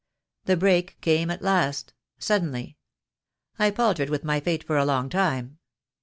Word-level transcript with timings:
The 0.45 0.57
break 0.57 0.99
came 1.01 1.29
at 1.29 1.43
last— 1.43 1.93
suddenly. 2.17 2.75
I 3.59 3.69
paltered 3.69 4.09
with 4.09 4.23
my 4.23 4.39
fate 4.39 4.63
for 4.63 4.77
a 4.79 4.83
long 4.83 5.09
time. 5.09 5.59